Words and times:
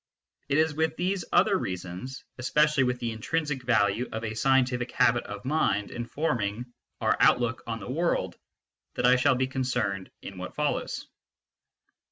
It 0.49 0.57
is 0.57 0.73
with 0.73 0.97
these 0.97 1.23
other 1.31 1.55
reasons, 1.59 2.23
especially 2.39 2.83
with 2.85 2.97
the 2.99 3.11
in 3.11 3.19
trinsic 3.21 3.61
value 3.61 4.09
of 4.11 4.23
a 4.23 4.33
scientific 4.33 4.89
habit 4.91 5.23
of 5.25 5.45
mind 5.45 5.91
in 5.91 6.07
forming 6.07 6.65
our 7.01 7.15
outlook 7.19 7.61
on 7.67 7.79
the 7.79 7.87
world, 7.91 8.35
that 8.95 9.05
I 9.05 9.15
shall 9.17 9.35
be 9.35 9.45
concerned 9.45 10.09
in 10.23 10.39
what 10.39 10.55
follows. 10.55 11.05